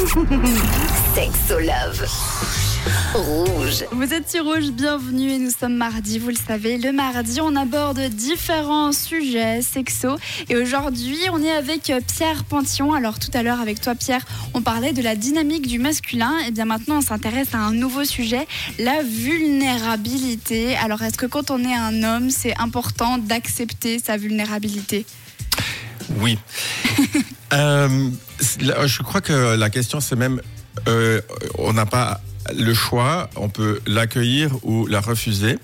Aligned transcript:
Sexo 1.14 1.58
Love. 1.58 2.06
Rouge. 3.12 3.84
Vous 3.92 4.14
êtes 4.14 4.30
sur 4.30 4.44
Rouge, 4.44 4.70
bienvenue 4.70 5.32
et 5.32 5.38
nous 5.38 5.50
sommes 5.50 5.74
mardi, 5.74 6.18
vous 6.18 6.30
le 6.30 6.36
savez. 6.36 6.78
Le 6.78 6.90
mardi, 6.90 7.38
on 7.42 7.54
aborde 7.54 8.00
différents 8.08 8.92
sujets 8.92 9.60
sexo 9.60 10.16
et 10.48 10.56
aujourd'hui, 10.56 11.18
on 11.32 11.42
est 11.42 11.50
avec 11.50 11.92
Pierre 12.16 12.44
Pantillon. 12.44 12.94
Alors 12.94 13.18
tout 13.18 13.30
à 13.34 13.42
l'heure 13.42 13.60
avec 13.60 13.82
toi 13.82 13.94
Pierre, 13.94 14.24
on 14.54 14.62
parlait 14.62 14.94
de 14.94 15.02
la 15.02 15.16
dynamique 15.16 15.66
du 15.66 15.78
masculin 15.78 16.32
et 16.46 16.50
bien 16.50 16.64
maintenant 16.64 16.98
on 16.98 17.02
s'intéresse 17.02 17.54
à 17.54 17.58
un 17.58 17.72
nouveau 17.72 18.04
sujet, 18.04 18.46
la 18.78 19.02
vulnérabilité. 19.02 20.76
Alors 20.76 21.02
est-ce 21.02 21.18
que 21.18 21.26
quand 21.26 21.50
on 21.50 21.62
est 21.62 21.76
un 21.76 22.02
homme, 22.04 22.30
c'est 22.30 22.58
important 22.58 23.18
d'accepter 23.18 23.98
sa 23.98 24.16
vulnérabilité? 24.16 25.04
Oui. 26.18 26.38
Euh, 27.52 28.10
je 28.38 29.02
crois 29.02 29.20
que 29.20 29.56
la 29.56 29.70
question 29.70 29.98
c'est 29.98 30.14
même 30.14 30.40
euh, 30.88 31.20
on 31.58 31.72
n'a 31.72 31.86
pas 31.86 32.20
le 32.56 32.74
choix, 32.74 33.28
on 33.36 33.48
peut 33.48 33.80
l'accueillir 33.86 34.52
ou 34.62 34.86
la 34.86 35.00
refuser. 35.00 35.58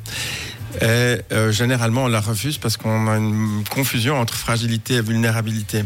Et 0.83 0.85
euh, 1.33 1.53
généralement, 1.53 2.05
on 2.05 2.09
la 2.09 2.21
refuse 2.21 2.59
parce 2.59 2.77
qu'on 2.77 3.09
a 3.09 3.17
une 3.17 3.65
confusion 3.71 4.19
entre 4.21 4.35
fragilité 4.35 4.95
et 4.95 5.01
vulnérabilité. 5.01 5.83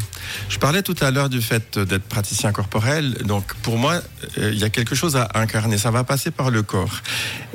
Je 0.48 0.59
parlais 0.59 0.82
tout 0.82 0.96
à 1.01 1.12
l'heure 1.12 1.29
du 1.29 1.42
fait 1.42 1.79
d'être 1.79 2.02
praticien 2.02 2.51
corporel. 2.51 3.15
Donc, 3.24 3.54
pour 3.62 3.79
moi, 3.79 4.01
euh, 4.38 4.51
il 4.52 4.59
y 4.59 4.65
a 4.65 4.70
quelque 4.70 4.96
chose 4.96 5.16
à 5.16 5.29
incarner. 5.34 5.79
Ça 5.79 5.92
va 5.92 6.02
passer 6.02 6.32
par 6.32 6.51
le 6.51 6.62
corps. 6.62 7.02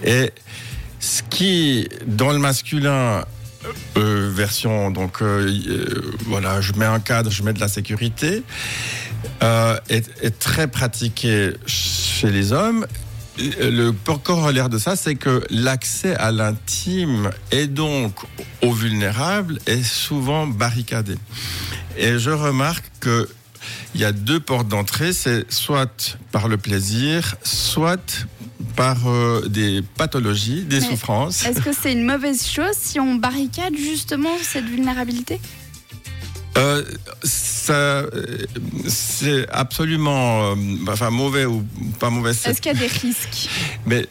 Et 0.04 0.32
ce 1.02 1.24
qui, 1.24 1.90
dans 2.08 2.32
le 2.32 2.40
masculin, 2.40 3.26
euh, 3.98 4.32
version, 4.34 4.92
donc 4.92 5.22
voilà, 6.26 6.62
je 6.62 6.74
mets 6.74 6.86
un 6.86 7.00
cadre, 7.00 7.32
je 7.32 7.44
mets 7.44 7.54
de 7.54 7.60
la 7.60 7.68
sécurité, 7.68 8.44
est, 9.42 10.12
est 10.22 10.40
très 10.40 10.68
pratiqué 10.68 11.54
chez 11.66 12.32
les 12.32 12.52
hommes 12.52 12.86
le 13.38 13.92
corollaire 13.92 14.70
de 14.70 14.78
ça, 14.78 14.96
c'est 14.96 15.16
que 15.16 15.44
l'accès 15.50 16.16
à 16.16 16.32
l'intime 16.32 17.32
et 17.52 17.68
donc 17.68 18.14
aux 18.62 18.72
vulnérables 18.72 19.60
est 19.66 19.84
souvent 19.84 20.48
barricadé. 20.48 21.16
Et 21.98 22.18
je 22.18 22.32
remarque 22.32 22.86
que 23.00 23.28
il 23.94 24.02
y 24.02 24.06
a 24.06 24.12
deux 24.12 24.40
portes 24.40 24.68
d'entrée, 24.68 25.14
c'est 25.14 25.52
soit 25.52 26.18
par 26.32 26.48
le 26.48 26.58
plaisir, 26.58 27.36
soit 27.44 28.26
par 28.76 29.08
euh, 29.08 29.48
des 29.48 29.82
pathologies, 29.98 30.64
des 30.64 30.82
souffrances. 30.82 31.46
Est-ce 31.46 31.62
que 31.62 31.72
c'est 31.74 31.94
une 31.94 32.06
mauvaise 32.06 32.46
chose 32.46 32.76
si 32.78 33.00
on 33.00 33.16
barricade 33.16 33.76
justement 33.76 34.36
cette 34.42 34.66
vulnérabilité? 34.66 35.40
Euh, 36.58 36.84
euh, 36.84 36.84
c'est 38.88 39.50
absolument, 39.52 40.52
euh, 40.52 40.56
enfin 40.88 41.10
mauvais 41.10 41.46
ou 41.46 41.66
pas 42.00 42.10
mauvais. 42.10 42.32
Est-ce 42.32 42.62
qu'il 42.62 42.72
y 42.72 42.76
a 42.76 42.80
des 42.80 42.88
risques? 42.88 43.50
Mais 43.86 44.08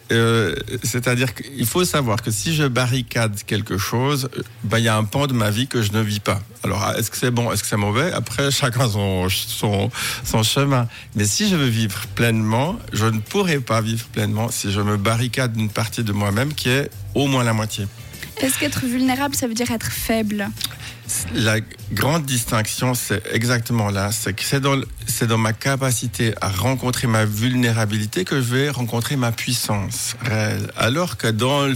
c'est-à-dire 0.82 1.34
qu'il 1.34 1.66
faut 1.66 1.84
savoir 1.84 2.22
que 2.22 2.30
si 2.30 2.54
je 2.54 2.64
barricade 2.64 3.42
quelque 3.46 3.78
chose, 3.78 4.28
ben, 4.64 4.78
il 4.78 4.84
y 4.84 4.88
a 4.88 4.96
un 4.96 5.04
pan 5.04 5.26
de 5.26 5.32
ma 5.32 5.50
vie 5.50 5.66
que 5.66 5.82
je 5.82 5.92
ne 5.92 6.00
vis 6.00 6.20
pas. 6.20 6.40
Alors 6.62 6.92
est-ce 6.96 7.10
que 7.10 7.16
c'est 7.16 7.30
bon, 7.30 7.52
est-ce 7.52 7.62
que 7.62 7.68
c'est 7.68 7.76
mauvais? 7.76 8.12
Après 8.12 8.50
chacun 8.50 8.88
son, 8.88 9.28
son 9.28 9.90
son 10.24 10.42
chemin. 10.42 10.88
Mais 11.14 11.24
si 11.24 11.48
je 11.48 11.56
veux 11.56 11.68
vivre 11.68 12.06
pleinement, 12.14 12.78
je 12.92 13.06
ne 13.06 13.18
pourrai 13.18 13.60
pas 13.60 13.80
vivre 13.80 14.06
pleinement 14.06 14.50
si 14.50 14.72
je 14.72 14.80
me 14.80 14.96
barricade 14.96 15.52
d'une 15.52 15.70
partie 15.70 16.02
de 16.02 16.12
moi-même 16.12 16.54
qui 16.54 16.68
est 16.68 16.90
au 17.14 17.26
moins 17.26 17.44
la 17.44 17.52
moitié. 17.52 17.86
Est-ce 18.40 18.58
qu'être 18.58 18.84
vulnérable, 18.84 19.34
ça 19.34 19.46
veut 19.46 19.54
dire 19.54 19.70
être 19.70 19.90
faible? 19.90 20.48
La 21.34 21.60
grande 21.92 22.24
distinction, 22.24 22.94
c'est 22.94 23.22
exactement 23.32 23.90
là. 23.90 24.10
C'est 24.10 24.32
que 24.32 24.42
c'est 24.42 24.60
dans, 24.60 24.80
c'est 25.06 25.26
dans 25.26 25.38
ma 25.38 25.52
capacité 25.52 26.34
à 26.40 26.48
rencontrer 26.48 27.06
ma 27.06 27.24
vulnérabilité 27.24 28.24
que 28.24 28.36
je 28.36 28.54
vais 28.54 28.70
rencontrer 28.70 29.16
ma 29.16 29.32
puissance 29.32 30.16
réelle. 30.22 30.70
Alors 30.76 31.16
que 31.16 31.28
dans 31.28 31.72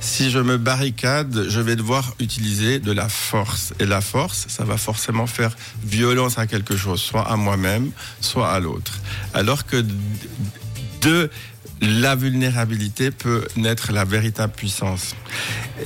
si 0.00 0.30
je 0.30 0.38
me 0.38 0.58
barricade, 0.58 1.46
je 1.48 1.60
vais 1.60 1.76
devoir 1.76 2.14
utiliser 2.20 2.78
de 2.78 2.92
la 2.92 3.08
force. 3.08 3.72
Et 3.78 3.86
la 3.86 4.00
force, 4.00 4.46
ça 4.48 4.64
va 4.64 4.76
forcément 4.76 5.26
faire 5.26 5.56
violence 5.84 6.38
à 6.38 6.46
quelque 6.46 6.76
chose, 6.76 7.00
soit 7.00 7.28
à 7.28 7.36
moi-même, 7.36 7.90
soit 8.20 8.50
à 8.50 8.60
l'autre. 8.60 9.00
Alors 9.34 9.66
que 9.66 9.84
de 11.00 11.30
la 11.80 12.16
vulnérabilité 12.16 13.10
peut 13.10 13.46
naître 13.56 13.92
la 13.92 14.04
véritable 14.04 14.52
puissance. 14.52 15.14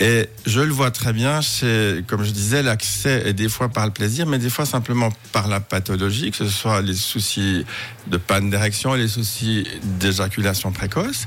Et 0.00 0.28
je 0.46 0.60
le 0.60 0.72
vois 0.72 0.90
très 0.90 1.12
bien, 1.12 1.40
chez, 1.40 2.02
comme 2.06 2.24
je 2.24 2.30
disais, 2.30 2.62
l'accès 2.62 3.22
est 3.26 3.34
des 3.34 3.48
fois 3.48 3.68
par 3.68 3.84
le 3.86 3.92
plaisir, 3.92 4.26
mais 4.26 4.38
des 4.38 4.48
fois 4.48 4.64
simplement 4.64 5.10
par 5.32 5.48
la 5.48 5.60
pathologie, 5.60 6.30
que 6.30 6.38
ce 6.38 6.48
soit 6.48 6.80
les 6.80 6.94
soucis 6.94 7.66
de 8.06 8.16
panne 8.16 8.48
d'érection, 8.48 8.94
les 8.94 9.08
soucis 9.08 9.66
d'éjaculation 9.82 10.72
précoce. 10.72 11.26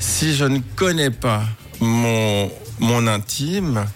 Si 0.00 0.36
je 0.36 0.44
ne 0.44 0.58
connais 0.76 1.10
pas 1.10 1.44
mon, 1.80 2.50
mon 2.78 3.06
intime, 3.06 3.86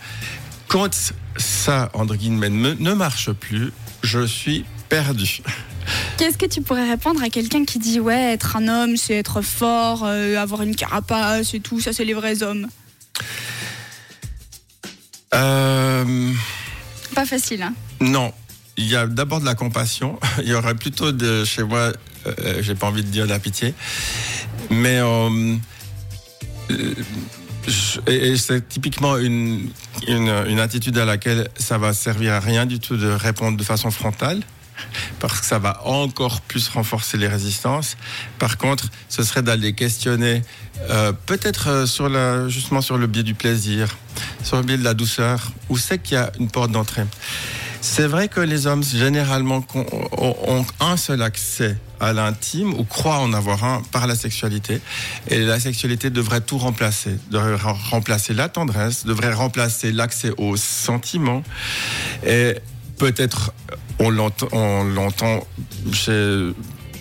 quand 0.69 1.12
ça, 1.37 1.91
entre 1.93 2.17
guillemets, 2.17 2.49
ne 2.49 2.93
marche 2.94 3.33
plus, 3.33 3.73
je 4.03 4.25
suis 4.25 4.65
perdu. 4.89 5.43
Qu'est-ce 6.17 6.39
que 6.39 6.47
tu 6.47 6.62
pourrais 6.62 6.89
répondre 6.89 7.23
à 7.23 7.31
quelqu'un 7.31 7.65
qui 7.65 7.78
dit 7.78 7.99
ouais, 7.99 8.33
être 8.33 8.56
un 8.56 8.69
homme, 8.69 8.97
c'est 8.97 9.15
être 9.15 9.43
fort, 9.43 10.05
euh, 10.05 10.37
avoir 10.37 10.62
une 10.62 10.77
carapace 10.77 11.55
et 11.55 11.61
tout, 11.61 11.81
ça 11.81 11.93
c'est 11.93 12.05
les 12.05 12.15
vrais 12.15 12.43
hommes? 12.43 12.69
Euh... 15.34 16.33
Pas 17.15 17.27
facile, 17.27 17.62
hein 17.62 17.75
Non. 18.00 18.33
Il 18.77 18.87
y 18.87 18.97
a 18.97 19.06
d'abord 19.06 19.41
de 19.41 19.45
la 19.45 19.55
compassion. 19.55 20.19
Il 20.43 20.49
y 20.49 20.55
aurait 20.55 20.75
plutôt 20.75 21.12
de 21.12 21.45
chez 21.45 21.62
moi, 21.62 21.93
euh, 22.27 22.59
j'ai 22.61 22.75
pas 22.75 22.87
envie 22.87 23.03
de 23.03 23.09
dire 23.09 23.25
de 23.25 23.31
la 23.31 23.39
pitié, 23.39 23.75
mais 24.71 24.99
euh, 24.99 25.56
et 28.06 28.37
c'est 28.37 28.69
typiquement 28.69 29.17
une, 29.19 29.71
une, 30.09 30.29
une 30.49 30.59
attitude 30.59 30.99
à 30.99 31.05
laquelle 31.05 31.49
ça 31.56 31.79
va 31.79 31.93
servir 31.93 32.33
à 32.34 32.41
rien 32.41 32.67
du 32.67 32.81
tout 32.81 32.97
de 32.97 33.09
répondre 33.09 33.56
de 33.56 33.62
façon 33.62 33.91
frontale 33.91 34.41
parce 35.20 35.41
que 35.41 35.47
ça 35.47 35.59
va 35.59 35.81
encore 35.87 36.41
plus 36.41 36.69
renforcer 36.69 37.16
les 37.19 37.28
résistances. 37.28 37.97
Par 38.38 38.59
contre, 38.59 38.87
ce 39.09 39.22
serait 39.22 39.43
d'aller 39.43 39.75
questionner, 39.75 40.43
euh, 40.91 41.12
peut-être 41.26 41.69
euh, 41.69 41.87
sur 41.87 42.09
la, 42.09 42.48
justement 42.48 42.81
sur 42.81 42.98
le 42.98 43.06
biais 43.06 43.22
du 43.22 43.34
plaisir, 43.34 43.97
sur 44.43 44.56
le 44.56 44.62
biais 44.62 44.78
de 44.78 44.84
la 44.84 44.94
douceur, 44.94 45.53
où 45.69 45.76
c'est 45.76 45.98
qu'il 45.98 46.15
y 46.15 46.20
a 46.20 46.32
une 46.38 46.50
porte 46.50 46.70
d'entrée. 46.70 47.04
C'est 47.84 48.06
vrai 48.06 48.28
que 48.28 48.41
les 48.41 48.69
hommes, 48.69 48.84
généralement, 48.84 49.65
ont 49.75 50.65
un 50.78 50.97
seul 50.97 51.20
accès 51.20 51.76
à 51.99 52.12
l'intime 52.12 52.75
ou 52.75 52.84
croient 52.84 53.19
en 53.19 53.32
avoir 53.32 53.64
un 53.64 53.82
par 53.91 54.06
la 54.06 54.14
sexualité. 54.14 54.81
Et 55.28 55.41
la 55.41 55.59
sexualité 55.59 56.09
devrait 56.09 56.43
tout 56.43 56.59
remplacer. 56.59 57.19
Devrait 57.32 57.56
remplacer 57.91 58.34
la 58.34 58.49
tendresse, 58.49 59.04
devrait 59.04 59.32
remplacer 59.32 59.91
l'accès 59.91 60.31
aux 60.37 60.56
sentiments. 60.56 61.43
Et 62.25 62.54
peut-être 62.99 63.53
on 64.03 64.85
l'entend 64.85 65.47
chez 65.93 66.53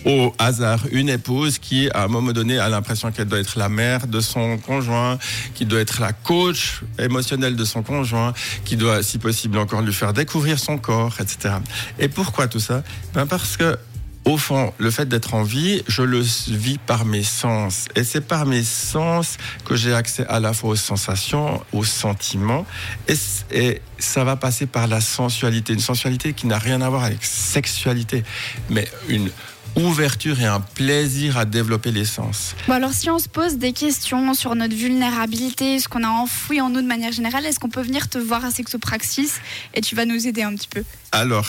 au 0.04 0.34
hasard 0.38 0.80
une 0.90 1.08
épouse 1.08 1.58
qui, 1.58 1.88
à 1.90 2.04
un 2.04 2.08
moment 2.08 2.32
donné, 2.32 2.58
a 2.58 2.68
l'impression 2.68 3.12
qu'elle 3.12 3.28
doit 3.28 3.38
être 3.38 3.58
la 3.58 3.68
mère 3.68 4.06
de 4.06 4.20
son 4.20 4.58
conjoint, 4.58 5.18
qui 5.54 5.64
doit 5.64 5.80
être 5.80 6.00
la 6.00 6.12
coach 6.12 6.80
émotionnelle 6.98 7.56
de 7.56 7.64
son 7.64 7.82
conjoint, 7.82 8.32
qui 8.64 8.76
doit, 8.76 9.02
si 9.02 9.18
possible, 9.18 9.58
encore 9.58 9.82
lui 9.82 9.92
faire 9.92 10.12
découvrir 10.12 10.58
son 10.58 10.78
corps, 10.78 11.14
etc. 11.20 11.54
Et 11.98 12.08
pourquoi 12.08 12.48
tout 12.48 12.60
ça? 12.60 12.82
Ben 13.14 13.26
Parce 13.26 13.56
que 13.56 13.76
au 14.24 14.36
fond, 14.36 14.72
le 14.78 14.90
fait 14.90 15.08
d'être 15.08 15.34
en 15.34 15.42
vie, 15.42 15.82
je 15.88 16.02
le 16.02 16.20
vis 16.20 16.78
par 16.78 17.04
mes 17.04 17.24
sens. 17.24 17.86
Et 17.96 18.04
c'est 18.04 18.20
par 18.20 18.46
mes 18.46 18.62
sens 18.62 19.36
que 19.64 19.74
j'ai 19.74 19.92
accès 19.92 20.24
à 20.28 20.38
la 20.38 20.52
fois 20.52 20.70
aux 20.70 20.76
sensations, 20.76 21.62
aux 21.72 21.84
sentiments. 21.84 22.64
Et, 23.08 23.80
ça 23.98 24.24
va 24.24 24.34
passer 24.34 24.66
par 24.66 24.88
la 24.88 25.00
sensualité. 25.00 25.72
Une 25.72 25.80
sensualité 25.80 26.32
qui 26.32 26.48
n'a 26.48 26.58
rien 26.58 26.80
à 26.82 26.88
voir 26.88 27.04
avec 27.04 27.24
sexualité, 27.24 28.24
mais 28.68 28.88
une 29.08 29.30
ouverture 29.76 30.40
et 30.40 30.44
un 30.44 30.60
plaisir 30.60 31.38
à 31.38 31.44
développer 31.44 31.92
les 31.92 32.04
sens. 32.04 32.54
Bon 32.66 32.74
alors 32.74 32.92
si 32.92 33.08
on 33.08 33.18
se 33.18 33.28
pose 33.28 33.56
des 33.56 33.72
questions 33.72 34.34
sur 34.34 34.54
notre 34.54 34.74
vulnérabilité, 34.74 35.78
ce 35.78 35.88
qu'on 35.88 36.04
a 36.04 36.08
enfoui 36.08 36.60
en 36.60 36.68
nous 36.68 36.82
de 36.82 36.86
manière 36.86 37.12
générale, 37.12 37.46
est-ce 37.46 37.58
qu'on 37.58 37.70
peut 37.70 37.80
venir 37.80 38.08
te 38.08 38.18
voir 38.18 38.44
à 38.44 38.50
Sexopraxis 38.50 39.30
et 39.72 39.80
tu 39.80 39.94
vas 39.94 40.04
nous 40.04 40.26
aider 40.26 40.42
un 40.42 40.54
petit 40.54 40.68
peu? 40.68 40.82
Alors, 41.12 41.46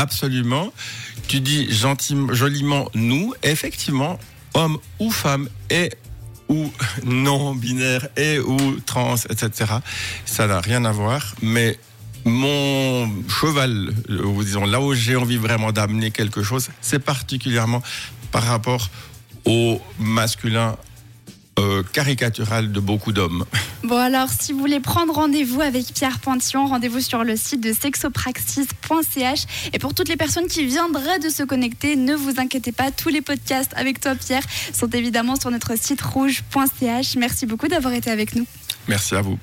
absolument. 0.00 0.72
Tu 1.28 1.40
dis 1.40 1.70
gentiment, 1.72 2.32
joliment 2.32 2.88
nous. 2.94 3.34
Effectivement, 3.42 4.18
homme 4.54 4.78
ou 4.98 5.10
femme 5.10 5.48
et 5.68 5.90
ou 6.48 6.72
non 7.04 7.54
binaire 7.54 8.08
et 8.16 8.38
ou 8.38 8.80
trans, 8.80 9.16
etc. 9.28 9.74
Ça 10.24 10.46
n'a 10.46 10.60
rien 10.60 10.84
à 10.84 10.92
voir, 10.92 11.34
mais 11.42 11.78
mon 12.24 13.08
cheval, 13.28 13.92
ou 14.08 14.42
disons 14.42 14.66
là 14.66 14.80
où 14.80 14.92
j'ai 14.94 15.16
envie 15.16 15.38
vraiment 15.38 15.72
d'amener 15.72 16.10
quelque 16.10 16.42
chose, 16.42 16.68
c'est 16.80 16.98
particulièrement 16.98 17.82
par 18.32 18.42
rapport 18.42 18.90
au 19.44 19.80
masculin 19.98 20.76
euh, 21.60 21.82
caricatural 21.92 22.72
de 22.72 22.80
beaucoup 22.80 23.12
d'hommes. 23.12 23.44
Bon 23.82 23.96
alors, 23.96 24.28
si 24.28 24.52
vous 24.52 24.58
voulez 24.58 24.78
prendre 24.78 25.14
rendez-vous 25.14 25.62
avec 25.62 25.86
Pierre 25.94 26.18
Pention, 26.18 26.66
rendez-vous 26.66 27.00
sur 27.00 27.24
le 27.24 27.34
site 27.34 27.62
de 27.62 27.72
sexopraxis.ch. 27.72 29.46
Et 29.72 29.78
pour 29.78 29.94
toutes 29.94 30.10
les 30.10 30.18
personnes 30.18 30.48
qui 30.48 30.66
viendraient 30.66 31.18
de 31.18 31.30
se 31.30 31.42
connecter, 31.42 31.96
ne 31.96 32.14
vous 32.14 32.34
inquiétez 32.36 32.72
pas, 32.72 32.90
tous 32.90 33.08
les 33.08 33.22
podcasts 33.22 33.72
avec 33.76 33.98
toi 33.98 34.14
Pierre 34.14 34.42
sont 34.74 34.88
évidemment 34.90 35.36
sur 35.36 35.50
notre 35.50 35.78
site 35.78 36.02
rouge.ch. 36.02 37.16
Merci 37.16 37.46
beaucoup 37.46 37.68
d'avoir 37.68 37.94
été 37.94 38.10
avec 38.10 38.34
nous. 38.34 38.46
Merci 38.86 39.14
à 39.14 39.22
vous. 39.22 39.38